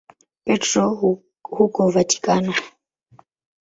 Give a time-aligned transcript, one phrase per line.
[0.45, 0.83] Petro
[1.55, 2.53] huko Vatikano.